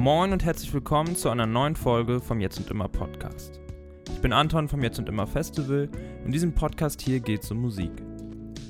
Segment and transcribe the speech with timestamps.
[0.00, 3.60] Moin und herzlich willkommen zu einer neuen Folge vom Jetzt und Immer Podcast.
[4.10, 5.90] Ich bin Anton vom Jetzt und Immer Festival.
[6.24, 7.90] In diesem Podcast hier geht es um Musik.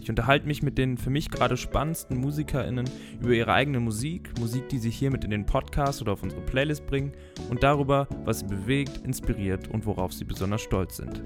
[0.00, 2.90] Ich unterhalte mich mit den für mich gerade spannendsten MusikerInnen
[3.20, 6.42] über ihre eigene Musik, Musik, die sie hier mit in den Podcast oder auf unsere
[6.42, 7.12] Playlist bringen
[7.48, 11.22] und darüber, was sie bewegt, inspiriert und worauf sie besonders stolz sind.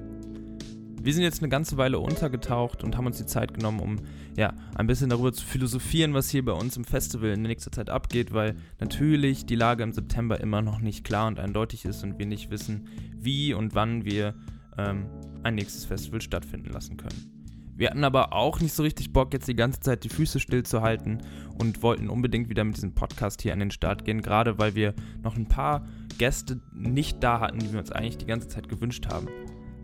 [1.05, 3.96] Wir sind jetzt eine ganze Weile untergetaucht und haben uns die Zeit genommen, um
[4.39, 7.91] ja, ein bisschen darüber zu philosophieren, was hier bei uns im Festival in nächster Zeit
[7.91, 12.19] abgeht, weil natürlich die Lage im September immer noch nicht klar und eindeutig ist und
[12.19, 12.88] wir nicht wissen,
[13.19, 14.34] wie und wann wir
[14.79, 15.05] ähm,
[15.43, 17.52] ein nächstes Festival stattfinden lassen können.
[17.77, 21.18] Wir hatten aber auch nicht so richtig Bock, jetzt die ganze Zeit die Füße stillzuhalten
[21.59, 24.95] und wollten unbedingt wieder mit diesem Podcast hier an den Start gehen, gerade weil wir
[25.23, 29.09] noch ein paar Gäste nicht da hatten, die wir uns eigentlich die ganze Zeit gewünscht
[29.12, 29.29] haben.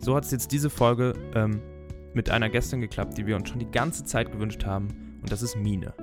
[0.01, 1.61] So hat es jetzt diese Folge ähm,
[2.13, 4.87] mit einer Gästin geklappt, die wir uns schon die ganze Zeit gewünscht haben.
[5.21, 5.93] Und das ist Mine.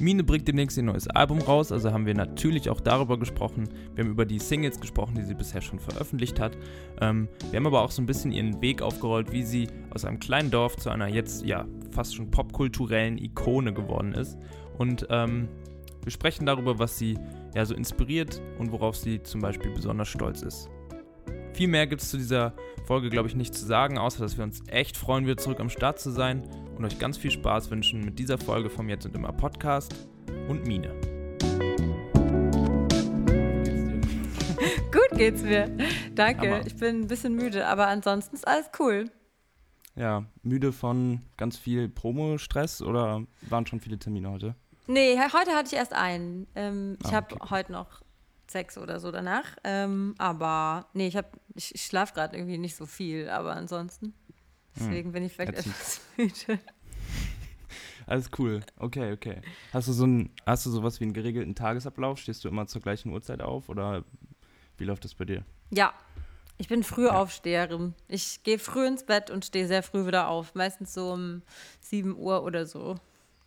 [0.00, 3.68] Mine bringt demnächst ihr neues Album raus, also haben wir natürlich auch darüber gesprochen.
[3.94, 6.58] Wir haben über die Singles gesprochen, die sie bisher schon veröffentlicht hat.
[7.00, 10.18] Ähm, wir haben aber auch so ein bisschen ihren Weg aufgerollt, wie sie aus einem
[10.18, 14.36] kleinen Dorf zu einer jetzt ja fast schon popkulturellen Ikone geworden ist.
[14.76, 15.48] Und ähm,
[16.02, 17.16] wir sprechen darüber, was sie
[17.54, 20.68] ja so inspiriert und worauf sie zum Beispiel besonders stolz ist.
[21.54, 22.52] Viel mehr gibt es zu dieser
[22.84, 25.70] Folge, glaube ich, nicht zu sagen, außer dass wir uns echt freuen, wieder zurück am
[25.70, 26.42] Start zu sein
[26.76, 29.94] und euch ganz viel Spaß wünschen mit dieser Folge vom Jetzt und Immer Podcast
[30.48, 30.92] und Mine.
[34.90, 35.70] Gut geht's mir.
[36.16, 36.50] Danke.
[36.50, 36.66] Hammer.
[36.66, 39.12] Ich bin ein bisschen müde, aber ansonsten ist alles cool.
[39.94, 44.56] Ja, müde von ganz viel Promo-Stress oder waren schon viele Termine heute?
[44.88, 46.48] Nee, heute hatte ich erst einen.
[46.56, 47.50] Ähm, ah, ich habe okay.
[47.50, 48.02] heute noch
[48.50, 49.56] sechs oder so danach.
[49.64, 51.18] Ähm, aber nee, ich,
[51.54, 54.06] ich, ich schlafe gerade irgendwie nicht so viel, aber ansonsten.
[54.06, 54.14] Hm.
[54.76, 55.12] Deswegen hm.
[55.12, 56.60] bin ich vielleicht etwas müde.
[58.06, 58.60] Alles cool.
[58.76, 59.40] Okay, okay.
[59.72, 62.18] Hast du so ein, hast du sowas wie einen geregelten Tagesablauf?
[62.18, 64.04] Stehst du immer zur gleichen Uhrzeit auf oder
[64.76, 65.44] wie läuft das bei dir?
[65.70, 65.94] Ja,
[66.58, 67.94] ich bin Frühaufsteherin.
[67.96, 68.14] Ja.
[68.14, 70.54] Ich gehe früh ins Bett und stehe sehr früh wieder auf.
[70.54, 71.42] Meistens so um
[71.80, 72.96] 7 Uhr oder so.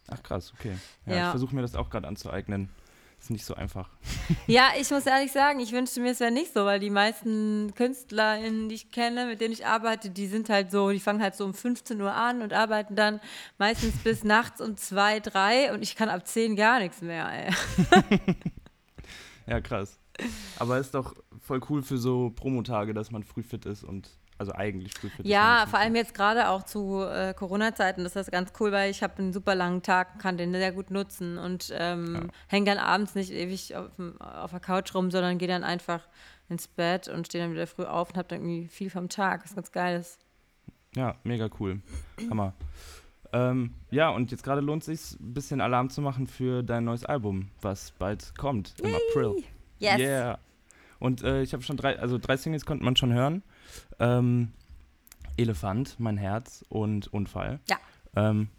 [0.07, 0.77] Ach krass, okay.
[1.05, 1.23] Ja, ja.
[1.25, 2.69] ich versuche mir das auch gerade anzueignen
[3.27, 3.89] ist nicht so einfach.
[4.47, 7.73] Ja, ich muss ehrlich sagen, ich wünschte mir es wäre nicht so, weil die meisten
[7.75, 11.35] KünstlerInnen, die ich kenne, mit denen ich arbeite, die sind halt so, die fangen halt
[11.35, 13.19] so um 15 Uhr an und arbeiten dann
[13.57, 17.53] meistens bis nachts um 2, 3 und ich kann ab 10 gar nichts mehr, ey.
[19.47, 19.99] ja, krass.
[20.59, 24.53] Aber ist doch voll cool für so Promotage, dass man früh fit ist und also
[24.53, 28.53] eigentlich früh fit Ja, vor allem jetzt gerade auch zu äh, Corona-Zeiten ist das ganz
[28.59, 32.15] cool, weil ich habe einen super langen Tag, kann den sehr gut nutzen und ähm,
[32.15, 32.21] ja.
[32.47, 33.89] hänge dann abends nicht ewig auf,
[34.19, 36.07] auf der Couch rum, sondern gehe dann einfach
[36.49, 39.43] ins Bett und stehe dann wieder früh auf und habe dann irgendwie viel vom Tag,
[39.43, 40.19] was ganz geil ist.
[40.95, 41.81] Ja, mega cool.
[42.29, 42.53] Hammer.
[43.33, 46.85] Ähm, ja, und jetzt gerade lohnt es sich, ein bisschen Alarm zu machen für dein
[46.85, 48.95] neues Album, was bald kommt im Yay.
[48.95, 49.43] April.
[49.79, 49.99] Yes.
[49.99, 50.39] Yeah.
[50.99, 53.43] Und äh, ich habe schon drei, also drei Singles konnte man schon hören.
[53.99, 54.51] Ähm,
[55.37, 57.59] Elefant, mein Herz und Unfall.
[57.69, 57.77] Ja.
[58.15, 58.49] Ähm,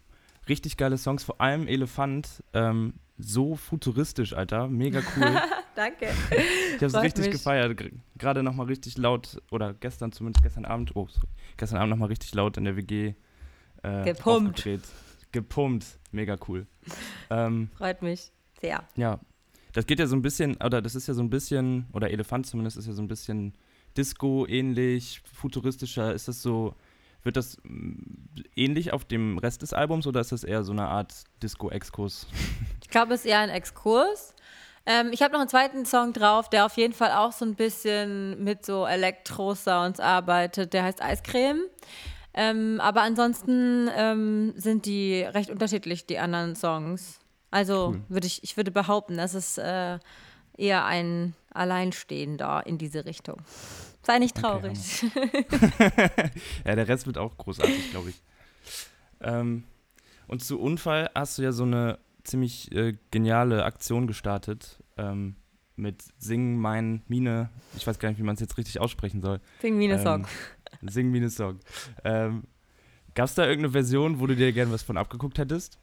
[0.47, 2.43] richtig geile Songs, vor allem Elefant.
[2.53, 4.67] Ähm, so futuristisch, Alter.
[4.67, 5.41] Mega cool.
[5.75, 6.07] Danke.
[6.29, 7.31] Ich habe es richtig mich.
[7.33, 7.79] gefeiert.
[8.17, 11.27] Gerade nochmal richtig laut, oder gestern zumindest, gestern Abend, oh, sorry,
[11.57, 13.13] gestern Abend nochmal richtig laut in der WG.
[13.83, 14.67] Äh, Gepumpt.
[15.31, 15.85] Gepumpt.
[16.11, 16.65] Mega cool.
[17.29, 18.31] Ähm, Freut mich
[18.61, 18.83] sehr.
[18.95, 19.19] Ja.
[19.73, 22.47] Das geht ja so ein bisschen, oder das ist ja so ein bisschen, oder Elefant
[22.47, 23.53] zumindest ist ja so ein bisschen
[23.99, 26.13] Disco-ähnlich, futuristischer?
[26.13, 26.73] Ist das so,
[27.23, 27.99] wird das mm,
[28.55, 32.27] ähnlich auf dem Rest des Albums oder ist das eher so eine Art Disco-Exkurs?
[32.81, 34.33] Ich glaube, es ist eher ein Exkurs.
[34.87, 37.53] Ähm, ich habe noch einen zweiten Song drauf, der auf jeden Fall auch so ein
[37.53, 40.73] bisschen mit so Elektro-Sounds arbeitet.
[40.73, 41.61] Der heißt Eiscreme.
[42.33, 47.19] Ähm, aber ansonsten ähm, sind die recht unterschiedlich, die anderen Songs.
[47.51, 48.01] Also cool.
[48.09, 49.99] würde ich, ich würde behaupten, dass es äh,
[50.57, 53.37] eher ein Alleinstehender in diese Richtung.
[54.09, 55.05] Sei nicht traurig.
[55.05, 55.43] Okay,
[56.65, 58.19] ja, der Rest wird auch großartig, glaube ich.
[59.21, 59.65] Ähm,
[60.25, 65.35] und zu Unfall hast du ja so eine ziemlich äh, geniale Aktion gestartet ähm,
[65.75, 67.51] mit Sing Mein Mine.
[67.77, 69.41] Ich weiß gar nicht, wie man es jetzt richtig aussprechen soll.
[69.61, 70.27] Sing Mine ähm, Song.
[70.89, 71.59] Sing Mine Song.
[72.03, 72.45] Ähm,
[73.13, 75.77] Gab es da irgendeine Version, wo du dir gerne was von abgeguckt hättest?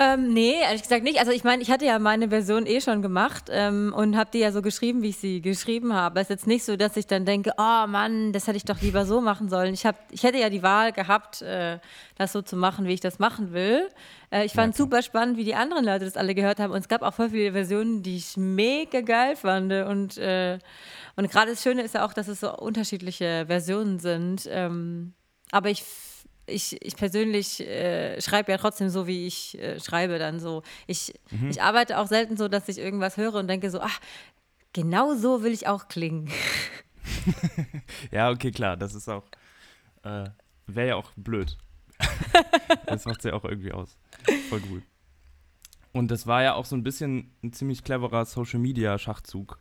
[0.00, 1.20] Ähm, nee, ehrlich gesagt nicht.
[1.20, 4.40] Also ich meine, ich hatte ja meine Version eh schon gemacht ähm, und habe die
[4.40, 6.18] ja so geschrieben, wie ich sie geschrieben habe.
[6.18, 8.80] Es ist jetzt nicht so, dass ich dann denke, oh Mann, das hätte ich doch
[8.80, 9.72] lieber so machen sollen.
[9.72, 11.78] Ich, hab, ich hätte ja die Wahl gehabt, äh,
[12.16, 13.88] das so zu machen, wie ich das machen will.
[14.32, 16.72] Äh, ich fand ja, super spannend, wie die anderen Leute das alle gehört haben.
[16.72, 19.72] Und es gab auch voll viele Versionen, die ich mega geil fand.
[19.72, 20.58] Und, äh,
[21.14, 24.48] und gerade das Schöne ist ja auch, dass es so unterschiedliche Versionen sind.
[24.50, 25.12] Ähm,
[25.52, 25.84] aber ich
[26.46, 30.62] ich, ich persönlich äh, schreibe ja trotzdem so, wie ich äh, schreibe dann so.
[30.86, 31.50] Ich, mhm.
[31.50, 34.00] ich arbeite auch selten so, dass ich irgendwas höre und denke so, ach,
[34.72, 36.30] genau so will ich auch klingen.
[38.10, 39.24] ja, okay, klar, das ist auch,
[40.02, 40.28] äh,
[40.66, 41.56] wäre ja auch blöd.
[42.86, 43.96] das macht ja auch irgendwie aus.
[44.48, 44.82] Voll gut.
[45.92, 49.60] Und das war ja auch so ein bisschen ein ziemlich cleverer Social-Media-Schachzug.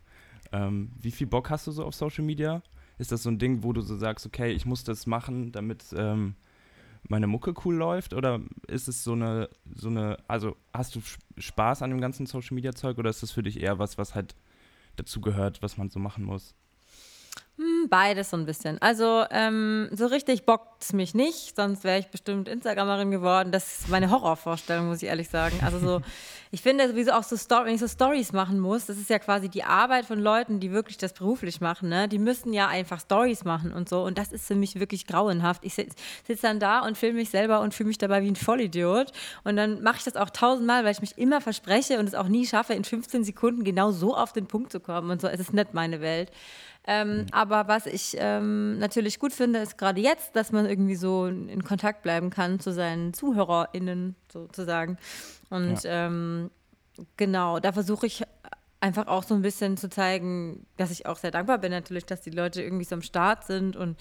[0.52, 2.64] Ähm, wie viel Bock hast du so auf Social Media?
[2.98, 5.86] Ist das so ein Ding, wo du so sagst, okay, ich muss das machen, damit
[5.96, 6.36] ähm,
[7.10, 8.14] meine Mucke cool läuft?
[8.14, 11.02] Oder ist es so eine, so eine, also hast du
[11.38, 14.16] Spaß an dem ganzen Social Media Zeug oder ist das für dich eher was, was
[14.16, 14.36] halt
[14.96, 16.56] dazu gehört, was man so machen muss?
[17.90, 18.82] Beides so ein bisschen.
[18.82, 23.52] Also ähm, so richtig bockt es mich nicht, sonst wäre ich bestimmt Instagramerin geworden.
[23.52, 25.60] Das ist meine Horrorvorstellung, muss ich ehrlich sagen.
[25.64, 26.02] Also so,
[26.52, 29.20] ich finde sowieso auch so, Story, wenn ich so Stories machen muss, das ist ja
[29.20, 31.90] quasi die Arbeit von Leuten, die wirklich das beruflich machen.
[31.90, 32.08] Ne?
[32.08, 34.04] Die müssen ja einfach Stories machen und so.
[34.04, 35.64] Und das ist für mich wirklich grauenhaft.
[35.66, 35.96] Ich sitze
[36.28, 39.12] sitz dann da und filme mich selber und fühle mich dabei wie ein Vollidiot.
[39.44, 42.28] Und dann mache ich das auch tausendmal, weil ich mich immer verspreche und es auch
[42.28, 45.28] nie schaffe, in 15 Sekunden genau so auf den Punkt zu kommen und so.
[45.28, 46.32] Es ist nicht meine Welt.
[46.86, 47.26] Ähm, mhm.
[47.32, 51.64] Aber was ich ähm, natürlich gut finde, ist gerade jetzt, dass man irgendwie so in
[51.64, 54.98] Kontakt bleiben kann zu seinen ZuhörerInnen sozusagen.
[55.50, 56.08] Und ja.
[56.08, 56.52] ähm,
[57.16, 58.24] genau, da versuche ich
[58.84, 62.20] einfach auch so ein bisschen zu zeigen, dass ich auch sehr dankbar bin natürlich, dass
[62.20, 63.98] die Leute irgendwie so am Start sind und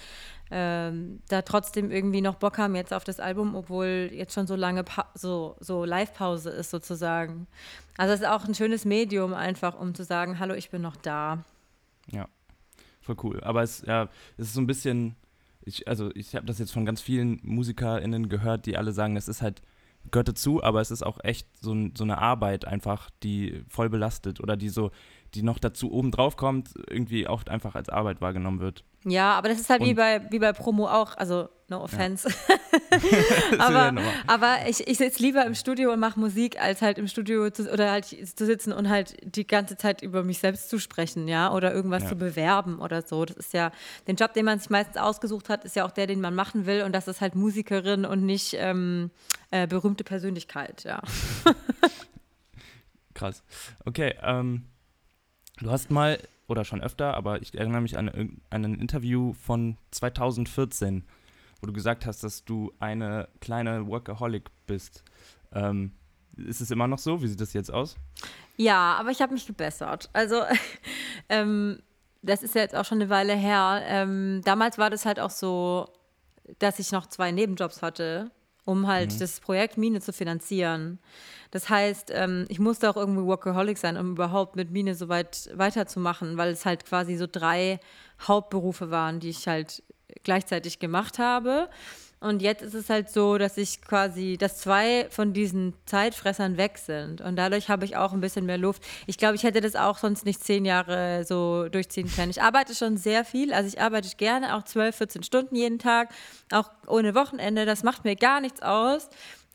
[0.50, 4.56] ähm, da trotzdem irgendwie noch Bock haben jetzt auf das Album, obwohl jetzt schon so
[4.56, 7.46] lange pa so, so Live-Pause ist sozusagen.
[7.96, 10.96] Also es ist auch ein schönes Medium einfach, um zu sagen, hallo, ich bin noch
[10.96, 11.44] da.
[12.10, 12.26] Ja,
[13.02, 13.40] voll cool.
[13.42, 15.16] Aber es, ja, es ist so ein bisschen,
[15.64, 19.28] ich, also ich habe das jetzt von ganz vielen MusikerInnen gehört, die alle sagen, es
[19.28, 19.62] ist halt,
[20.10, 24.40] gehört dazu, aber es ist auch echt so, so eine Arbeit einfach, die voll belastet
[24.40, 24.90] oder die so,
[25.34, 28.84] die noch dazu oben drauf kommt, irgendwie auch einfach als Arbeit wahrgenommen wird.
[29.04, 32.28] Ja, aber das ist halt Und wie bei, wie bei Promo auch, also no offense.
[33.52, 33.58] Ja.
[33.58, 33.94] aber
[34.26, 37.70] aber ich, ich sitze lieber im Studio und mache Musik, als halt im Studio zu,
[37.72, 41.52] oder halt zu sitzen und halt die ganze Zeit über mich selbst zu sprechen, ja,
[41.52, 42.10] oder irgendwas ja.
[42.10, 43.24] zu bewerben oder so.
[43.24, 43.72] Das ist ja,
[44.06, 46.66] den Job, den man sich meistens ausgesucht hat, ist ja auch der, den man machen
[46.66, 49.10] will und das ist halt Musikerin und nicht ähm,
[49.50, 51.02] äh, berühmte Persönlichkeit, ja.
[53.14, 53.42] Krass.
[53.84, 54.64] Okay, ähm,
[55.62, 56.18] du hast mal
[56.48, 61.04] oder schon öfter, aber ich erinnere mich an, an ein Interview von 2014,
[61.60, 65.04] wo du gesagt hast, dass du eine kleine Workaholic bist.
[65.52, 65.92] Ähm,
[66.36, 67.22] ist es immer noch so?
[67.22, 67.96] Wie sieht das jetzt aus?
[68.56, 70.10] Ja, aber ich habe mich gebessert.
[70.12, 70.42] Also,
[71.28, 71.80] ähm,
[72.22, 73.82] das ist ja jetzt auch schon eine Weile her.
[73.86, 75.88] Ähm, damals war das halt auch so,
[76.58, 78.30] dass ich noch zwei Nebenjobs hatte,
[78.64, 79.18] um halt mhm.
[79.18, 80.98] das Projekt Mine zu finanzieren.
[81.50, 85.50] Das heißt, ähm, ich musste auch irgendwie Workaholic sein, um überhaupt mit Mine so weit
[85.54, 87.80] weiterzumachen, weil es halt quasi so drei
[88.26, 89.82] Hauptberufe waren, die ich halt
[90.22, 91.68] gleichzeitig gemacht habe.
[92.22, 96.78] Und jetzt ist es halt so, dass ich quasi, dass zwei von diesen Zeitfressern weg
[96.78, 97.20] sind.
[97.20, 98.84] Und dadurch habe ich auch ein bisschen mehr Luft.
[99.08, 102.30] Ich glaube, ich hätte das auch sonst nicht zehn Jahre so durchziehen können.
[102.30, 103.52] Ich arbeite schon sehr viel.
[103.52, 106.10] Also ich arbeite gerne auch 12, 14 Stunden jeden Tag,
[106.52, 107.66] auch ohne Wochenende.
[107.66, 109.08] Das macht mir gar nichts aus.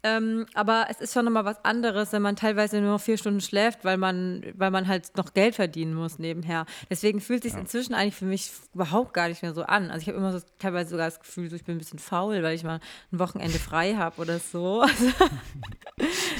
[0.03, 3.41] Ähm, aber es ist schon nochmal was anderes, wenn man teilweise nur noch vier Stunden
[3.41, 6.65] schläft, weil man, weil man halt noch Geld verdienen muss nebenher.
[6.89, 7.59] Deswegen fühlt sich ja.
[7.59, 9.89] inzwischen eigentlich für mich überhaupt gar nicht mehr so an.
[9.89, 12.43] Also ich habe immer so teilweise sogar das Gefühl, so ich bin ein bisschen faul,
[12.43, 12.79] weil ich mal
[13.11, 14.81] ein Wochenende frei habe oder so.
[14.81, 15.11] Also,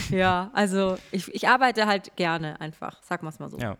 [0.15, 3.57] ja, also ich, ich arbeite halt gerne einfach, sag mal es mal so.
[3.57, 3.77] Ja,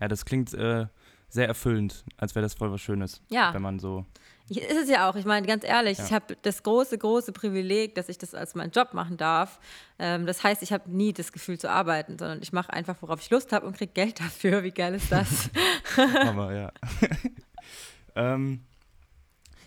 [0.00, 0.86] ja das klingt äh,
[1.34, 3.52] sehr erfüllend, als wäre das voll was Schönes, ja.
[3.52, 4.06] wenn man so
[4.50, 5.16] ist es ja auch.
[5.16, 6.04] Ich meine, ganz ehrlich, ja.
[6.04, 9.58] ich habe das große, große Privileg, dass ich das als meinen Job machen darf.
[9.98, 13.22] Ähm, das heißt, ich habe nie das Gefühl zu arbeiten, sondern ich mache einfach, worauf
[13.22, 14.62] ich Lust habe und kriege Geld dafür.
[14.62, 15.50] Wie geil ist das?
[15.96, 16.72] Hammer, ja.
[18.16, 18.60] ähm,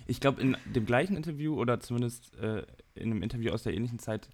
[0.05, 3.97] ich glaube, in dem gleichen Interview oder zumindest äh, in einem Interview aus der ähnlichen
[3.97, 4.29] Zeit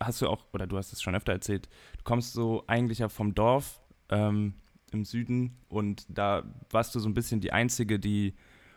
[0.00, 3.08] hast du auch, oder du hast es schon öfter erzählt, du kommst so eigentlich ja
[3.08, 4.54] vom Dorf ähm,
[4.92, 8.34] im Süden und da warst du so ein bisschen die Einzige, die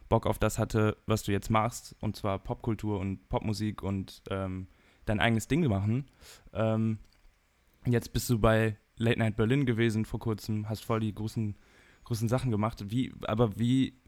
[0.10, 4.68] Bock auf das hatte, was du jetzt machst, und zwar Popkultur und Popmusik und ähm,
[5.06, 6.06] dein eigenes Ding machen.
[6.54, 7.00] Ähm,
[7.86, 11.56] jetzt bist du bei Late Night Berlin gewesen vor kurzem, hast voll die großen,
[12.04, 12.92] großen Sachen gemacht.
[12.92, 14.00] Wie, aber wie,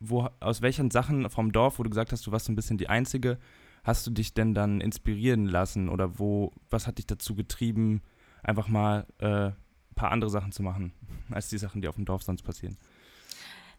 [0.00, 2.78] wo, aus welchen Sachen vom Dorf, wo du gesagt hast, du warst so ein bisschen
[2.78, 3.38] die Einzige,
[3.84, 8.02] hast du dich denn dann inspirieren lassen oder wo, was hat dich dazu getrieben,
[8.42, 10.92] einfach mal äh, ein paar andere Sachen zu machen,
[11.30, 12.76] als die Sachen, die auf dem Dorf sonst passieren?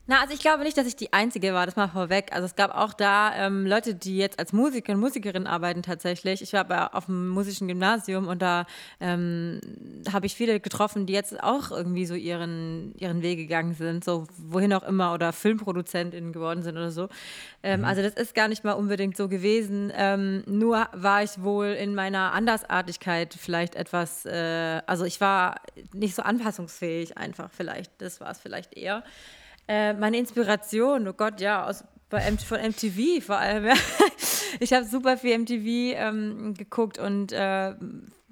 [0.05, 2.33] Na, also ich glaube nicht, dass ich die Einzige war, das mal vorweg.
[2.33, 6.41] Also es gab auch da ähm, Leute, die jetzt als Musiker und Musikerin arbeiten tatsächlich.
[6.41, 8.65] Ich war aber auf dem musischen Gymnasium und da
[8.99, 9.61] ähm,
[10.11, 14.27] habe ich viele getroffen, die jetzt auch irgendwie so ihren, ihren Weg gegangen sind, so
[14.37, 17.07] wohin auch immer oder FilmproduzentInnen geworden sind oder so.
[17.63, 17.85] Ähm, mhm.
[17.85, 19.89] Also das ist gar nicht mal unbedingt so gewesen.
[19.95, 25.61] Ähm, nur war ich wohl in meiner Andersartigkeit vielleicht etwas, äh, also ich war
[25.93, 27.89] nicht so anpassungsfähig einfach vielleicht.
[27.99, 29.01] Das war es vielleicht eher.
[29.67, 33.65] Äh, meine Inspiration, oh Gott, ja, aus, von MTV vor allem.
[33.75, 33.75] Ja.
[34.59, 37.73] Ich habe super viel MTV ähm, geguckt und äh,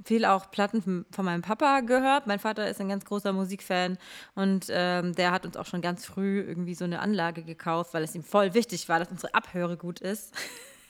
[0.06, 2.28] viel auch Platten von, von, meinem Papa gehört.
[2.28, 3.98] Mein Vater ist ein ganz großer Musikfan
[4.36, 8.04] und ähm, der hat uns auch schon ganz früh irgendwie so eine Anlage gekauft, weil
[8.04, 10.34] es ihm voll wichtig war, dass unsere Abhöre gut ist.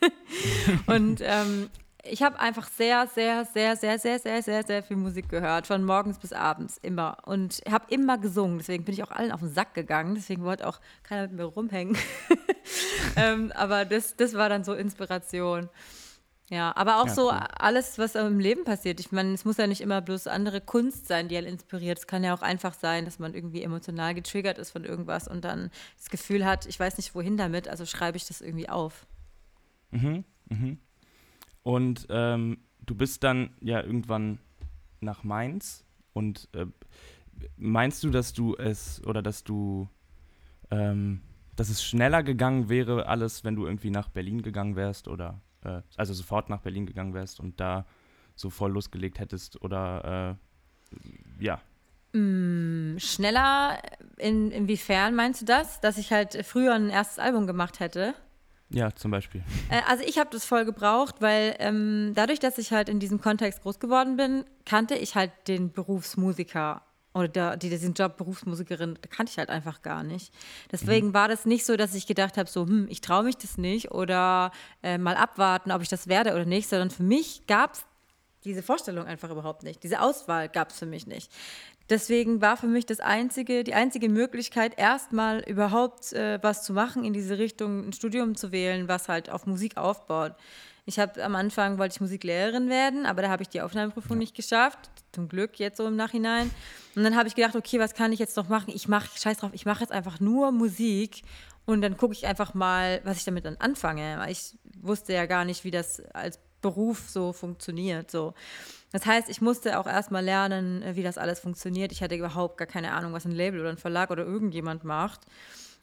[0.87, 1.69] und ähm,
[2.03, 5.83] ich habe einfach sehr, sehr, sehr, sehr, sehr, sehr, sehr, sehr viel Musik gehört, von
[5.83, 7.17] morgens bis abends, immer.
[7.25, 10.67] Und habe immer gesungen, deswegen bin ich auch allen auf den Sack gegangen, deswegen wollte
[10.67, 11.97] auch keiner mit mir rumhängen.
[13.15, 15.69] ähm, aber das, das war dann so Inspiration.
[16.49, 17.39] Ja, aber auch ja, so cool.
[17.59, 18.99] alles, was im Leben passiert.
[18.99, 21.99] Ich meine, es muss ja nicht immer bloß andere Kunst sein, die einen inspiriert.
[21.99, 25.45] Es kann ja auch einfach sein, dass man irgendwie emotional getriggert ist von irgendwas und
[25.45, 29.05] dann das Gefühl hat, ich weiß nicht wohin damit, also schreibe ich das irgendwie auf.
[29.91, 30.79] Mhm, mhm.
[31.63, 34.39] Und ähm, du bist dann ja irgendwann
[34.99, 36.65] nach Mainz und äh,
[37.57, 39.87] meinst du, dass du es oder dass du,
[40.69, 41.21] ähm,
[41.55, 45.81] dass es schneller gegangen wäre, alles, wenn du irgendwie nach Berlin gegangen wärst oder äh,
[45.95, 47.85] also sofort nach Berlin gegangen wärst und da
[48.35, 50.37] so voll losgelegt hättest oder
[51.39, 51.61] äh, ja?
[52.13, 53.81] Mm, schneller,
[54.17, 55.79] in, inwiefern meinst du das?
[55.79, 58.15] Dass ich halt früher ein erstes Album gemacht hätte?
[58.73, 59.43] Ja, zum Beispiel.
[59.69, 63.19] Äh, also ich habe das voll gebraucht, weil ähm, dadurch, dass ich halt in diesem
[63.19, 66.81] Kontext groß geworden bin, kannte ich halt den Berufsmusiker
[67.13, 70.33] oder der, die, diesen Job Berufsmusikerin, kannte ich halt einfach gar nicht.
[70.71, 71.13] Deswegen mhm.
[71.13, 73.91] war das nicht so, dass ich gedacht habe, so, hm, ich traue mich das nicht
[73.91, 74.51] oder
[74.81, 77.85] äh, mal abwarten, ob ich das werde oder nicht, sondern für mich gab es
[78.43, 79.83] diese Vorstellung einfach überhaupt nicht.
[79.83, 81.31] Diese Auswahl gab es für mich nicht.
[81.89, 87.03] Deswegen war für mich das einzige, die einzige Möglichkeit, erstmal überhaupt äh, was zu machen,
[87.03, 90.33] in diese Richtung ein Studium zu wählen, was halt auf Musik aufbaut.
[90.85, 94.19] Ich habe am Anfang wollte ich Musiklehrerin werden, aber da habe ich die Aufnahmeprüfung ja.
[94.19, 94.89] nicht geschafft.
[95.11, 96.49] Zum Glück jetzt so im Nachhinein.
[96.95, 98.71] Und dann habe ich gedacht, okay, was kann ich jetzt noch machen?
[98.73, 101.21] Ich mache, scheiß drauf, ich mache jetzt einfach nur Musik
[101.65, 104.25] und dann gucke ich einfach mal, was ich damit dann anfange.
[104.29, 108.11] Ich wusste ja gar nicht, wie das als Beruf so funktioniert.
[108.11, 108.33] So.
[108.91, 111.91] Das heißt, ich musste auch erstmal lernen, äh, wie das alles funktioniert.
[111.91, 115.21] Ich hatte überhaupt gar keine Ahnung, was ein Label oder ein Verlag oder irgendjemand macht.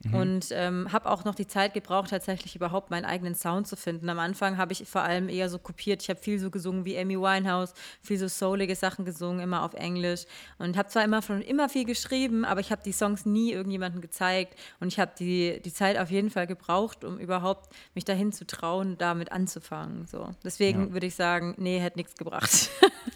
[0.05, 0.15] Mhm.
[0.15, 4.09] Und ähm, habe auch noch die Zeit gebraucht, tatsächlich überhaupt meinen eigenen Sound zu finden.
[4.09, 6.03] Am Anfang habe ich vor allem eher so kopiert.
[6.03, 9.75] Ich habe viel so gesungen wie Amy Winehouse, viel so soulige Sachen gesungen, immer auf
[9.75, 10.25] Englisch.
[10.59, 14.01] Und habe zwar immer schon immer viel geschrieben, aber ich habe die Songs nie irgendjemandem
[14.01, 14.57] gezeigt.
[14.79, 18.47] Und ich habe die, die Zeit auf jeden Fall gebraucht, um überhaupt mich dahin zu
[18.47, 20.07] trauen, damit anzufangen.
[20.07, 20.31] So.
[20.45, 20.93] Deswegen ja.
[20.93, 22.71] würde ich sagen, nee, hätte nichts gebracht.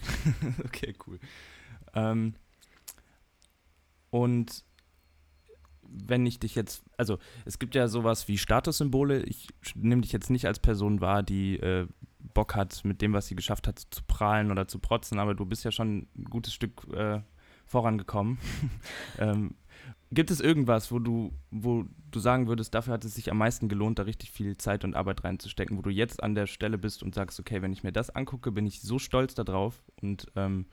[0.64, 1.20] okay, cool.
[1.94, 2.34] Ähm,
[4.10, 4.64] und
[5.92, 9.22] wenn ich dich jetzt, also es gibt ja sowas wie Statussymbole.
[9.24, 11.86] Ich nehme dich jetzt nicht als Person wahr, die äh,
[12.34, 15.44] Bock hat, mit dem, was sie geschafft hat, zu prahlen oder zu protzen, aber du
[15.44, 17.20] bist ja schon ein gutes Stück äh,
[17.66, 18.38] vorangekommen.
[19.18, 19.54] ähm,
[20.10, 23.68] gibt es irgendwas, wo du, wo du sagen würdest, dafür hat es sich am meisten
[23.68, 27.02] gelohnt, da richtig viel Zeit und Arbeit reinzustecken, wo du jetzt an der Stelle bist
[27.02, 30.66] und sagst, okay, wenn ich mir das angucke, bin ich so stolz darauf und ähm,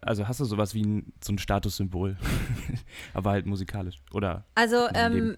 [0.00, 2.16] also hast du sowas wie ein, so ein Statussymbol,
[3.14, 4.44] aber halt musikalisch oder?
[4.54, 5.36] Also ähm,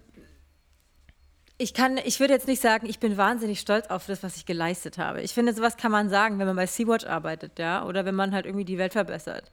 [1.57, 4.47] ich kann, ich würde jetzt nicht sagen, ich bin wahnsinnig stolz auf das, was ich
[4.47, 5.23] geleistet habe.
[5.23, 8.33] Ich finde, sowas kann man sagen, wenn man bei Sea-Watch arbeitet, ja, oder wenn man
[8.33, 9.51] halt irgendwie die Welt verbessert.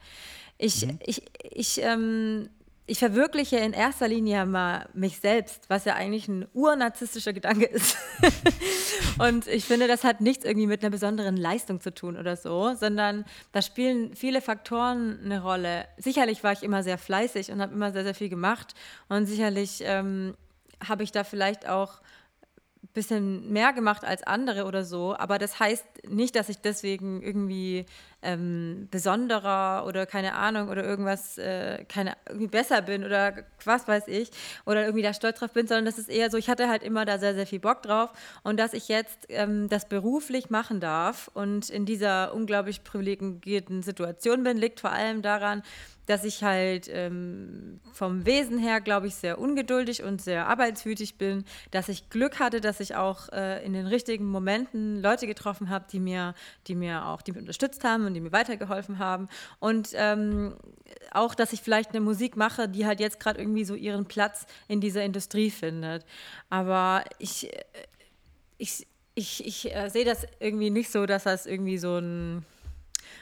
[0.58, 1.00] Ich, mhm.
[1.05, 2.50] ich, ich ähm,
[2.88, 7.96] ich verwirkliche in erster Linie mal mich selbst, was ja eigentlich ein urnarzisstischer Gedanke ist.
[9.20, 12.74] und ich finde, das hat nichts irgendwie mit einer besonderen Leistung zu tun oder so,
[12.74, 15.86] sondern da spielen viele Faktoren eine Rolle.
[15.98, 18.74] Sicherlich war ich immer sehr fleißig und habe immer sehr, sehr viel gemacht.
[19.10, 20.36] Und sicherlich ähm,
[20.86, 22.02] habe ich da vielleicht auch
[22.84, 25.16] ein bisschen mehr gemacht als andere oder so.
[25.16, 27.86] Aber das heißt nicht, dass ich deswegen irgendwie
[28.22, 33.34] ähm, besonderer oder keine Ahnung oder irgendwas, äh, keine, irgendwie besser bin oder
[33.66, 34.30] was weiß ich
[34.66, 37.06] oder irgendwie da stolz drauf bin, sondern das ist eher so, ich hatte halt immer
[37.06, 38.12] da sehr, sehr viel Bock drauf
[38.44, 44.44] und dass ich jetzt ähm, das beruflich machen darf und in dieser unglaublich privilegierten Situation
[44.44, 45.63] bin, liegt vor allem daran,
[46.12, 51.46] dass ich halt ähm, vom Wesen her, glaube ich, sehr ungeduldig und sehr arbeitswütig bin,
[51.72, 55.86] dass ich Glück hatte, dass ich auch äh, in den richtigen Momenten Leute getroffen habe,
[55.90, 56.34] die mir,
[56.68, 59.27] die mir auch, die mich unterstützt haben und die mir weitergeholfen haben.
[59.60, 60.56] Und ähm,
[61.12, 64.46] auch, dass ich vielleicht eine Musik mache, die halt jetzt gerade irgendwie so ihren Platz
[64.68, 66.06] in dieser Industrie findet.
[66.50, 67.63] Aber ich, äh,
[68.58, 72.46] ich, ich, ich äh, sehe das irgendwie nicht so, dass das irgendwie so ein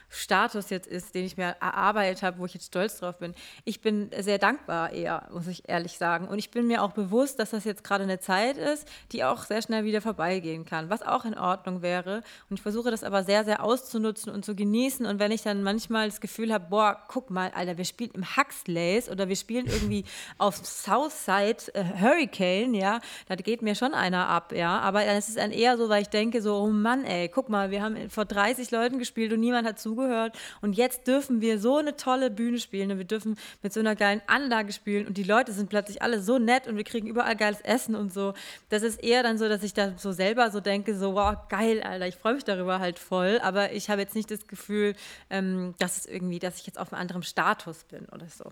[0.10, 3.36] Status jetzt ist, den ich mir erarbeitet habe, wo ich jetzt stolz drauf bin.
[3.63, 6.28] Ich bin sehr dankbar eher, muss ich ehrlich sagen.
[6.28, 9.44] Und ich bin mir auch bewusst, dass das jetzt gerade eine Zeit ist, die auch
[9.44, 12.24] sehr schnell wieder vorbeigehen kann, was auch in Ordnung wäre.
[12.50, 15.06] Und ich versuche das aber sehr, sehr auszunutzen und zu genießen.
[15.06, 18.36] Und wenn ich dann manchmal das Gefühl habe, boah, guck mal, Alter, wir spielen im
[18.36, 20.06] Huxleys oder wir spielen irgendwie
[20.39, 24.80] auf Southside äh, Hurricane, ja, da geht mir schon einer ab, ja.
[24.80, 27.70] Aber es ist dann eher so, weil ich denke so, oh Mann, ey, guck mal,
[27.70, 30.38] wir haben vor 30 Leuten gespielt und niemand hat zugehört zugehört.
[30.62, 33.96] Und jetzt dürfen wir so eine tolle Bühne spielen und wir dürfen mit so einer
[33.96, 37.36] geilen Anlage spielen und die Leute sind plötzlich alle so nett und wir kriegen überall
[37.36, 38.34] geiles Essen und so.
[38.70, 41.82] Das ist eher dann so, dass ich da so selber so denke, so, wow, geil,
[41.82, 43.39] Alter, ich freue mich darüber halt voll.
[43.41, 44.96] Aber ich habe jetzt nicht das Gefühl,
[45.29, 48.51] ähm, dass es irgendwie, dass ich jetzt auf einem anderen Status bin oder so.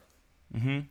[0.50, 0.88] Mhm.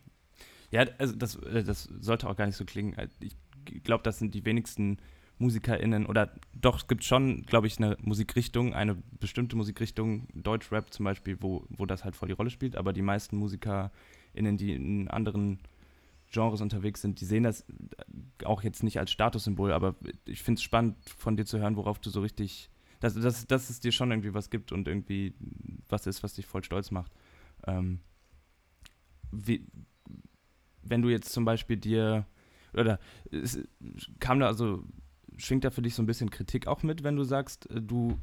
[0.71, 2.97] Ja, also das, äh, das sollte auch gar nicht so klingen.
[3.21, 4.99] Ich glaube, das sind die wenigsten
[5.38, 11.05] MusikerInnen oder doch, es gibt schon, glaube ich, eine Musikrichtung, eine bestimmte Musikrichtung, Deutschrap zum
[11.05, 15.09] Beispiel, wo, wo das halt voll die Rolle spielt, aber die meisten MusikerInnen, die in
[15.09, 15.59] anderen
[16.31, 17.64] Genres unterwegs sind, die sehen das
[18.45, 21.99] auch jetzt nicht als Statussymbol, aber ich finde es spannend von dir zu hören, worauf
[21.99, 25.35] du so richtig, dass, dass, dass es dir schon irgendwie was gibt und irgendwie
[25.88, 27.12] was ist, was dich voll stolz macht.
[27.66, 28.00] Ähm,
[29.31, 29.66] wie,
[30.83, 32.26] wenn du jetzt zum Beispiel dir,
[32.73, 32.99] oder
[33.31, 33.61] es
[34.19, 34.85] kam da also
[35.37, 38.19] schwingt da für dich so ein bisschen Kritik auch mit, wenn du sagst, äh, du,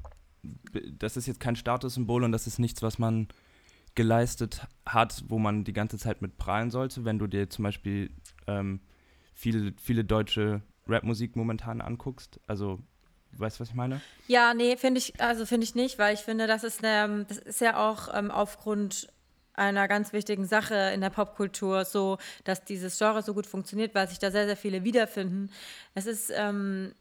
[0.98, 3.28] das ist jetzt kein Statussymbol und das ist nichts, was man
[3.96, 8.10] geleistet hat, wo man die ganze Zeit mit prahlen sollte, wenn du dir zum Beispiel
[8.48, 8.80] ähm,
[9.34, 12.40] viele, viele deutsche Rapmusik momentan anguckst?
[12.48, 12.80] Also
[13.38, 14.02] Weißt du, was ich meine?
[14.28, 17.38] Ja, nee, finde ich, also finde ich nicht, weil ich finde, das ist, eine, das
[17.40, 19.08] ist ja auch ähm, aufgrund
[19.56, 24.08] einer ganz wichtigen Sache in der Popkultur, so dass dieses Genre so gut funktioniert, weil
[24.08, 25.52] sich da sehr, sehr viele wiederfinden.
[25.94, 26.94] Es ist, ähm,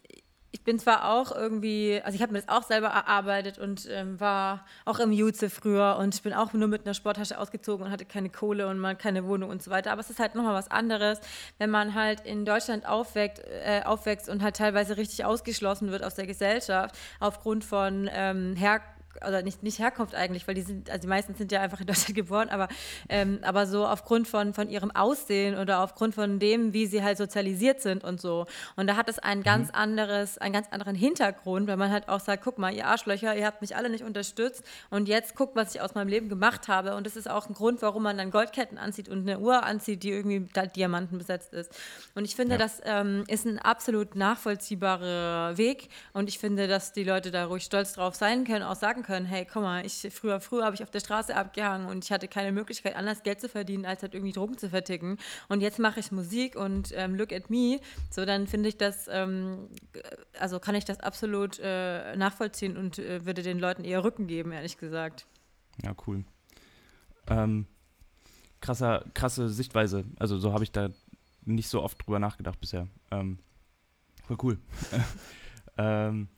[0.53, 4.21] ich bin zwar auch irgendwie, also ich habe mir das auch selber erarbeitet und ähm,
[4.21, 7.91] war auch im Jutze früher und ich bin auch nur mit einer Sporttasche ausgezogen und
[7.91, 9.93] hatte keine Kohle und mal keine Wohnung und so weiter.
[9.93, 11.21] Aber es ist halt nochmal was anderes,
[11.57, 16.17] wenn man halt in Deutschland aufwächst, äh, aufwächst und halt teilweise richtig ausgeschlossen wird aus
[16.17, 18.92] der Gesellschaft aufgrund von ähm, Herkunft
[19.27, 21.87] oder nicht, nicht Herkunft eigentlich, weil die sind, also die meisten sind ja einfach in
[21.87, 22.69] Deutschland geboren, aber,
[23.09, 27.19] ähm, aber so aufgrund von, von ihrem Aussehen oder aufgrund von dem, wie sie halt
[27.19, 28.47] sozialisiert sind und so.
[28.77, 29.45] Und da hat es ein mhm.
[29.45, 33.37] ganz anderes, einen ganz anderen Hintergrund, weil man halt auch sagt, guck mal, ihr Arschlöcher,
[33.37, 36.69] ihr habt mich alle nicht unterstützt und jetzt guckt, was ich aus meinem Leben gemacht
[36.69, 36.95] habe.
[36.95, 40.03] Und das ist auch ein Grund, warum man dann Goldketten anzieht und eine Uhr anzieht,
[40.03, 41.73] die irgendwie halt Diamanten besetzt ist.
[42.15, 42.59] Und ich finde, ja.
[42.59, 47.65] das ähm, ist ein absolut nachvollziehbarer Weg und ich finde, dass die Leute da ruhig
[47.65, 50.83] stolz drauf sein können, auch sagen können, hey, guck mal, ich, früher, früher habe ich
[50.83, 54.15] auf der Straße abgehangen und ich hatte keine Möglichkeit, anders Geld zu verdienen, als halt
[54.15, 55.19] irgendwie Drogen zu verticken.
[55.49, 57.81] Und jetzt mache ich Musik und ähm, look at me.
[58.11, 59.69] So, dann finde ich das, ähm,
[60.39, 64.53] also kann ich das absolut äh, nachvollziehen und äh, würde den Leuten eher Rücken geben,
[64.53, 65.27] ehrlich gesagt.
[65.83, 66.25] Ja, cool.
[67.29, 67.67] Ähm,
[68.61, 70.05] krasser, krasse Sichtweise.
[70.19, 70.91] Also so habe ich da
[71.45, 72.89] nicht so oft drüber nachgedacht bisher.
[73.11, 73.39] Ähm,
[74.27, 74.59] voll cool.
[75.79, 76.29] ähm,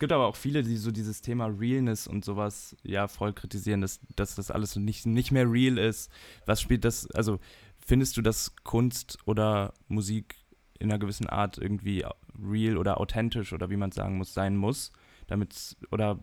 [0.00, 4.00] gibt aber auch viele, die so dieses Thema Realness und sowas ja voll kritisieren, dass,
[4.16, 6.10] dass das alles nicht, nicht mehr real ist.
[6.46, 7.38] Was spielt das, also
[7.78, 10.36] findest du, dass Kunst oder Musik
[10.78, 12.04] in einer gewissen Art irgendwie
[12.42, 14.90] real oder authentisch oder wie man sagen muss, sein muss,
[15.26, 16.18] damit, oder,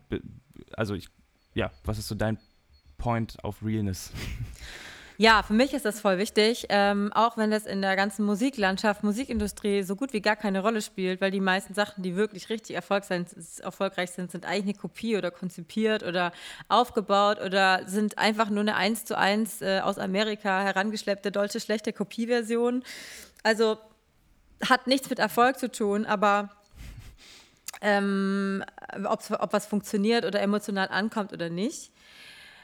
[0.73, 1.07] also ich,
[1.53, 2.39] ja, was ist so dein
[2.97, 4.11] Point auf Realness?
[5.19, 9.03] Ja, für mich ist das voll wichtig, ähm, auch wenn das in der ganzen Musiklandschaft,
[9.03, 12.75] Musikindustrie so gut wie gar keine Rolle spielt, weil die meisten Sachen, die wirklich richtig
[12.75, 16.31] erfolgreich sind, sind eigentlich eine Kopie oder konzipiert oder
[16.67, 21.93] aufgebaut oder sind einfach nur eine eins zu eins äh, aus Amerika herangeschleppte deutsche schlechte
[21.93, 22.83] Kopieversion.
[23.41, 23.79] Also
[24.69, 26.51] hat nichts mit Erfolg zu tun, aber
[27.81, 28.63] ähm,
[29.03, 31.91] ob was funktioniert oder emotional ankommt oder nicht.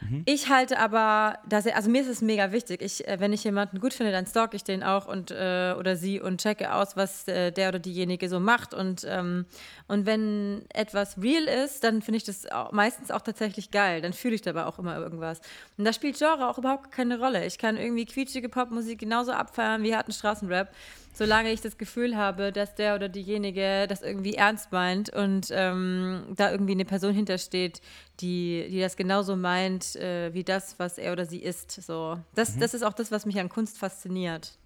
[0.09, 0.23] Mhm.
[0.25, 2.81] Ich halte aber, dass also mir ist es mega wichtig.
[2.81, 5.95] Ich, äh, wenn ich jemanden gut finde, dann stalk ich den auch und äh, oder
[5.95, 8.73] sie und checke aus, was äh, der oder diejenige so macht.
[8.73, 9.45] Und, ähm,
[9.87, 14.01] und wenn etwas real ist, dann finde ich das auch, meistens auch tatsächlich geil.
[14.01, 15.41] Dann fühle ich dabei auch immer irgendwas.
[15.77, 17.45] Und da spielt Genre auch überhaupt keine Rolle.
[17.45, 20.69] Ich kann irgendwie quietschige Popmusik genauso abfeiern wie harten Straßenrap
[21.13, 26.23] solange ich das Gefühl habe, dass der oder diejenige das irgendwie ernst meint und ähm,
[26.35, 27.81] da irgendwie eine Person hintersteht,
[28.19, 31.71] die, die das genauso meint äh, wie das, was er oder sie ist.
[31.71, 32.19] So.
[32.35, 32.59] Das, mhm.
[32.59, 34.57] das ist auch das, was mich an Kunst fasziniert.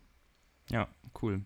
[0.69, 0.87] Ja,
[1.21, 1.41] cool.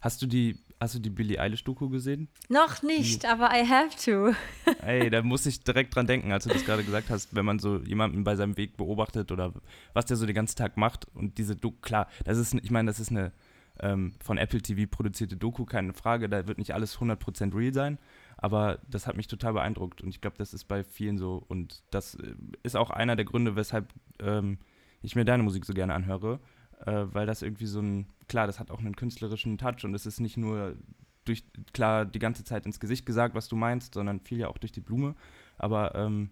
[0.00, 2.28] Hast du die, hast du die Billie Eilish-Doku gesehen?
[2.50, 4.34] Noch nicht, aber I have to.
[4.86, 7.58] Ey, da muss ich direkt dran denken, als du das gerade gesagt hast, wenn man
[7.58, 9.54] so jemanden bei seinem Weg beobachtet oder
[9.94, 12.90] was der so den ganzen Tag macht und diese Doku, klar, das ist, ich meine,
[12.90, 13.32] das ist eine
[13.80, 17.98] ähm, von Apple TV produzierte Doku, keine Frage, da wird nicht alles 100% real sein,
[18.36, 21.82] aber das hat mich total beeindruckt und ich glaube, das ist bei vielen so und
[21.90, 24.58] das äh, ist auch einer der Gründe, weshalb ähm,
[25.02, 26.40] ich mir deine Musik so gerne anhöre,
[26.86, 30.06] äh, weil das irgendwie so ein, klar, das hat auch einen künstlerischen Touch und es
[30.06, 30.76] ist nicht nur
[31.24, 34.58] durch, klar, die ganze Zeit ins Gesicht gesagt, was du meinst, sondern viel ja auch
[34.58, 35.14] durch die Blume.
[35.56, 36.30] Aber ähm,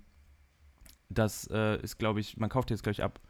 [1.09, 3.21] das äh, ist, glaube ich, man kauft jetzt, glaube ich, ab.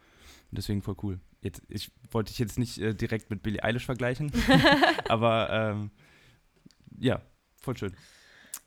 [0.51, 1.19] Und deswegen voll cool.
[1.43, 4.31] Jetzt, ich wollte dich jetzt nicht äh, direkt mit Billie Eilish vergleichen,
[5.09, 5.91] aber ähm,
[6.97, 7.21] ja,
[7.57, 7.93] voll schön.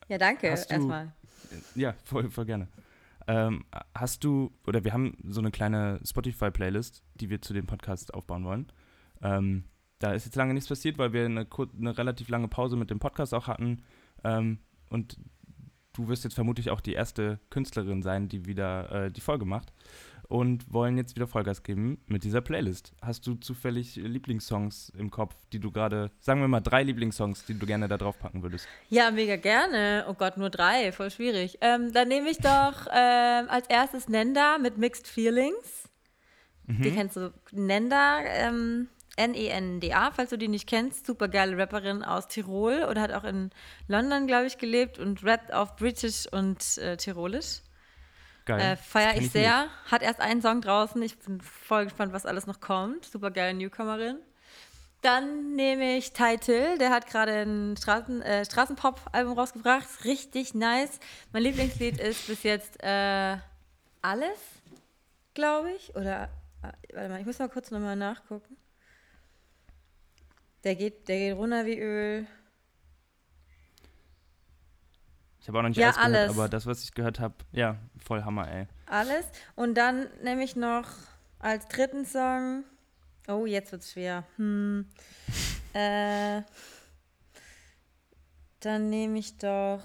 [0.09, 1.13] Ja, danke erstmal.
[1.75, 2.69] Ja, voll, voll gerne.
[3.27, 8.15] Ähm, hast du, oder wir haben so eine kleine Spotify-Playlist, die wir zu dem Podcast
[8.15, 8.71] aufbauen wollen.
[9.23, 9.65] Ähm,
[9.99, 11.47] da ist jetzt lange nichts passiert, weil wir eine,
[11.79, 13.83] eine relativ lange Pause mit dem Podcast auch hatten.
[14.23, 14.59] Ähm,
[14.91, 15.19] und
[15.95, 19.73] du wirst jetzt vermutlich auch die erste Künstlerin sein, die wieder äh, die Folge macht.
[20.29, 22.93] Und wollen jetzt wieder Vollgas geben mit dieser Playlist.
[23.01, 27.59] Hast du zufällig Lieblingssongs im Kopf, die du gerade, sagen wir mal drei Lieblingssongs, die
[27.59, 28.67] du gerne da drauf packen würdest?
[28.89, 30.05] Ja, mega gerne.
[30.09, 31.59] Oh Gott, nur drei, voll schwierig.
[31.61, 35.89] Ähm, dann nehme ich doch ähm, als erstes Nenda mit Mixed Feelings.
[36.67, 36.83] Mhm.
[36.83, 38.21] Die kennst du, Nenda.
[38.25, 43.25] Ähm, N-E-N-D-A, falls du die nicht kennst, super geile Rapperin aus Tirol oder hat auch
[43.25, 43.51] in
[43.89, 47.63] London, glaube ich, gelebt und rappt auf British und äh, Tirolisch.
[48.47, 48.61] Geil.
[48.61, 49.63] Äh, Feiere ich, sehr.
[49.63, 49.93] Nicht.
[49.93, 51.03] Hat erst einen Song draußen.
[51.03, 53.05] Ich bin voll gespannt, was alles noch kommt.
[53.05, 54.19] Super geile Newcomerin.
[55.03, 59.87] Dann nehme ich Title, der hat gerade ein Straßen, äh, Straßenpop-Album rausgebracht.
[60.05, 60.99] Richtig nice.
[61.33, 63.37] Mein Lieblingslied ist bis jetzt äh,
[64.01, 64.39] Alles,
[65.35, 65.95] glaube ich.
[65.97, 66.31] Oder,
[66.63, 68.57] äh, warte mal, ich muss mal kurz nochmal nachgucken.
[70.65, 72.27] Der geht, der geht runter wie Öl.
[75.47, 77.77] Ich habe auch noch nicht ja, alles gehört, aber das, was ich gehört habe, ja,
[78.05, 78.67] voll Hammer, ey.
[78.87, 79.25] Alles.
[79.55, 80.89] Und dann nehme ich noch
[81.39, 82.65] als dritten Song.
[83.29, 84.25] Oh, jetzt wird's schwer.
[84.39, 84.87] Hm.
[85.73, 86.43] äh,
[88.59, 89.83] dann nehme ich doch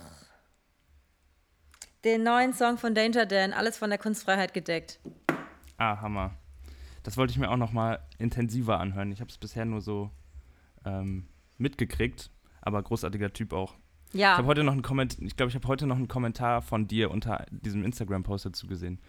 [2.06, 5.00] den neuen Song von Danger Dan, alles von der Kunstfreiheit gedeckt.
[5.78, 6.32] Ah, Hammer.
[7.04, 9.12] Das wollte ich mir auch noch mal intensiver anhören.
[9.12, 10.10] Ich habe es bisher nur so
[10.86, 11.28] ähm,
[11.60, 13.76] mitgekriegt, aber großartiger Typ auch.
[14.13, 14.34] Ja.
[14.34, 16.88] Ich habe heute noch einen Kommentar, ich glaube, ich habe heute noch einen Kommentar von
[16.88, 19.00] dir unter diesem Instagram-Post dazu gesehen.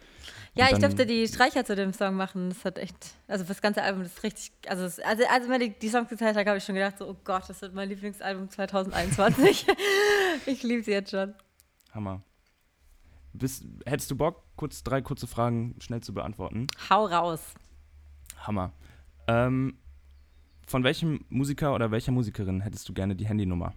[0.53, 2.49] Ja, ich durfte die Streicher zu dem Song machen.
[2.49, 2.95] Das hat echt,
[3.27, 6.37] also das ganze Album ist richtig, also das, also als ich die, die Songs gezeigt
[6.37, 9.67] habe, habe ich schon gedacht, so, oh Gott, das wird mein Lieblingsalbum 2021.
[10.45, 11.33] ich liebe sie jetzt schon.
[11.93, 12.21] Hammer.
[13.33, 16.67] Bist, hättest du Bock, kurz drei kurze Fragen schnell zu beantworten?
[16.89, 17.55] Hau raus.
[18.37, 18.71] Hammer.
[19.27, 19.77] Ähm,
[20.65, 23.73] von welchem Musiker oder welcher Musikerin hättest du gerne die Handynummer?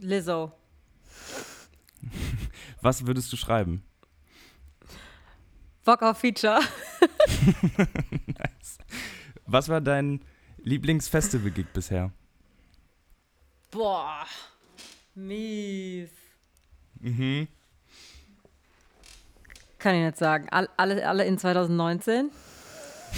[0.00, 0.52] Lizzo.
[2.80, 3.82] Was würdest du schreiben?
[5.84, 6.60] Bock auf Feature.
[8.26, 8.78] nice.
[9.46, 10.20] Was war dein
[10.58, 12.10] Lieblingsfestival-Gig bisher?
[13.70, 14.24] Boah,
[15.14, 16.10] mies.
[17.00, 17.48] Mhm.
[19.78, 20.48] Kann ich nicht sagen.
[20.50, 22.30] All, alle, alle in 2019.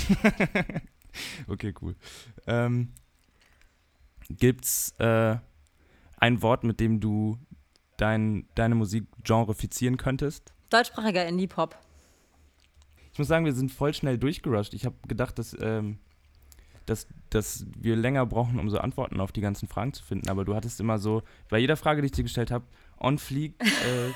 [1.48, 1.94] okay, cool.
[2.46, 2.92] Ähm,
[4.28, 5.36] gibt's äh,
[6.16, 7.38] ein Wort, mit dem du
[7.96, 10.52] dein, deine Musik genrefizieren könntest?
[10.70, 11.76] Deutschsprachiger Indie-Pop.
[13.12, 14.74] Ich muss sagen, wir sind voll schnell durchgerusht.
[14.74, 15.98] Ich habe gedacht, dass, ähm,
[16.84, 20.28] dass, dass wir länger brauchen, um so Antworten auf die ganzen Fragen zu finden.
[20.28, 22.66] Aber du hattest immer so, bei jeder Frage, die ich dir gestellt habe,
[22.98, 24.12] on fleek äh,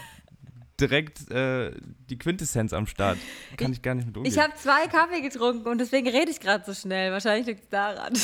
[0.81, 1.73] direkt äh,
[2.09, 3.19] die Quintessenz am Start.
[3.57, 4.33] Kann ich gar nicht mit umgehen.
[4.33, 7.13] Ich habe zwei Kaffee getrunken und deswegen rede ich gerade so schnell.
[7.13, 8.13] Wahrscheinlich liegt es daran.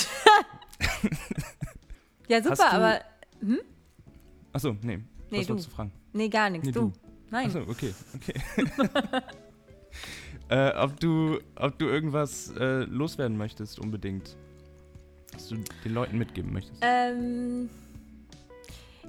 [2.28, 3.00] ja, super, aber.
[3.40, 3.58] Hm?
[4.52, 4.98] Achso, nee.
[5.30, 5.48] nee Was du.
[5.50, 5.92] wolltest du fragen?
[6.12, 6.66] Nee, gar nichts.
[6.66, 6.80] Nee, du.
[6.80, 6.92] du.
[7.30, 7.46] Nein.
[7.46, 8.34] Achso, okay, okay.
[10.48, 14.36] äh, ob, du, ob du irgendwas äh, loswerden möchtest, unbedingt.
[15.32, 16.80] Was du den Leuten mitgeben möchtest.
[16.82, 17.68] Ähm.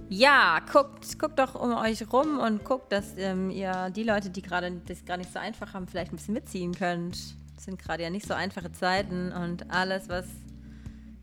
[0.09, 4.41] Ja, guckt, guckt doch um euch rum und guckt, dass ähm, ihr die Leute, die
[4.41, 7.15] gerade das gerade nicht so einfach haben, vielleicht ein bisschen mitziehen könnt.
[7.57, 10.25] Es sind gerade ja nicht so einfache Zeiten und alles, was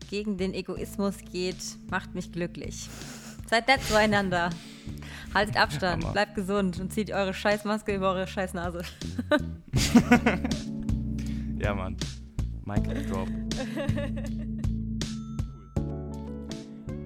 [0.09, 1.57] gegen den Egoismus geht,
[1.89, 2.89] macht mich glücklich.
[3.49, 4.49] Seid nett zueinander.
[5.33, 6.13] Haltet Abstand, Hammer.
[6.13, 8.81] bleibt gesund und zieht eure Scheißmaske über eure Scheißnase.
[11.59, 11.97] ja, Mann.
[12.65, 13.27] Michael Drop.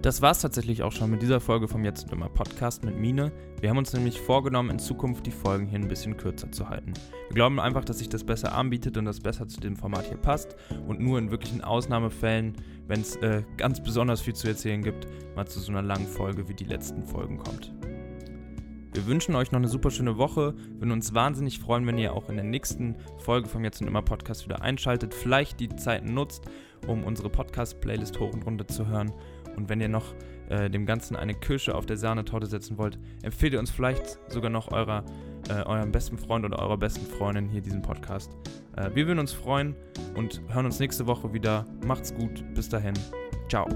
[0.01, 3.33] Das war's tatsächlich auch schon mit dieser Folge vom Jetzt und Immer Podcast mit Mine.
[3.59, 6.93] Wir haben uns nämlich vorgenommen, in Zukunft die Folgen hier ein bisschen kürzer zu halten.
[7.27, 10.15] Wir glauben einfach, dass sich das besser anbietet und das besser zu dem Format hier
[10.15, 10.55] passt
[10.87, 12.55] und nur in wirklichen Ausnahmefällen,
[12.87, 16.47] wenn es äh, ganz besonders viel zu erzählen gibt, mal zu so einer langen Folge
[16.47, 17.73] wie die letzten Folgen kommt.
[18.93, 20.55] Wir wünschen euch noch eine super schöne Woche.
[20.77, 24.01] Würden uns wahnsinnig freuen, wenn ihr auch in der nächsten Folge vom Jetzt und Immer
[24.01, 25.13] Podcast wieder einschaltet.
[25.13, 26.45] Vielleicht die Zeit nutzt,
[26.87, 29.11] um unsere Podcast-Playlist hoch und runter zu hören
[29.59, 30.15] und wenn ihr noch
[30.47, 34.49] äh, dem Ganzen eine Kirsche auf der Sahnetorte setzen wollt, empfehlt ihr uns vielleicht sogar
[34.49, 35.03] noch eurer,
[35.49, 38.31] äh, eurem besten Freund oder eurer besten Freundin hier diesen Podcast.
[38.77, 39.75] Äh, wir würden uns freuen
[40.15, 41.65] und hören uns nächste Woche wieder.
[41.85, 42.43] Macht's gut.
[42.55, 42.93] Bis dahin.
[43.49, 43.67] Ciao.